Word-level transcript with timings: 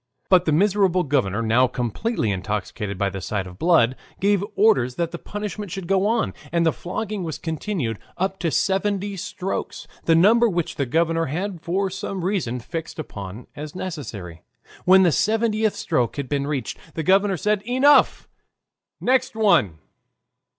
But 0.29 0.45
the 0.45 0.51
miserable 0.51 1.03
governor, 1.03 1.43
now 1.43 1.67
completely 1.67 2.31
intoxicated 2.31 2.97
by 2.97 3.11
the 3.11 3.21
sight 3.21 3.45
of 3.45 3.59
blood, 3.59 3.95
gave 4.19 4.43
orders 4.55 4.95
that 4.95 5.11
the 5.11 5.19
punishment 5.19 5.69
should 5.69 5.85
go 5.85 6.07
on, 6.07 6.33
and 6.51 6.65
the 6.65 6.73
flogging 6.73 7.23
was 7.23 7.37
continued 7.37 7.99
up 8.17 8.39
to 8.39 8.49
seventy 8.49 9.15
strokes, 9.15 9.87
the 10.05 10.15
number 10.15 10.49
which 10.49 10.77
the 10.77 10.87
governor 10.87 11.25
had 11.27 11.61
for 11.61 11.91
some 11.91 12.25
reason 12.25 12.59
fixed 12.59 12.97
upon 12.97 13.45
as 13.55 13.75
necessary. 13.75 14.41
When 14.85 15.03
the 15.03 15.11
seventieth 15.11 15.75
stroke 15.75 16.15
had 16.15 16.27
been 16.27 16.47
reached, 16.47 16.79
the 16.95 17.03
governor 17.03 17.37
said 17.37 17.61
"Enough! 17.61 18.27
Next 18.99 19.35
one!" 19.35 19.77